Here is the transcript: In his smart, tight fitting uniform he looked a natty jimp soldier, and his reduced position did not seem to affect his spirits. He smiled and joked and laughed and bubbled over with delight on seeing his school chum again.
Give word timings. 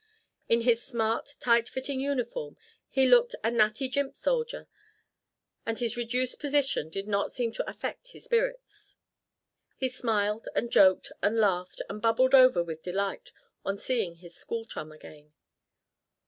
In 0.49 0.61
his 0.61 0.81
smart, 0.81 1.35
tight 1.39 1.69
fitting 1.69 1.99
uniform 1.99 2.57
he 2.89 3.05
looked 3.05 3.35
a 3.43 3.51
natty 3.51 3.87
jimp 3.87 4.17
soldier, 4.17 4.67
and 5.63 5.77
his 5.77 5.95
reduced 5.95 6.39
position 6.39 6.89
did 6.89 7.07
not 7.07 7.31
seem 7.31 7.51
to 7.53 7.69
affect 7.69 8.07
his 8.09 8.23
spirits. 8.25 8.97
He 9.77 9.89
smiled 9.89 10.47
and 10.55 10.71
joked 10.71 11.11
and 11.21 11.37
laughed 11.39 11.83
and 11.87 12.01
bubbled 12.01 12.33
over 12.33 12.63
with 12.63 12.81
delight 12.81 13.31
on 13.63 13.77
seeing 13.77 14.15
his 14.15 14.33
school 14.35 14.65
chum 14.65 14.91
again. 14.91 15.33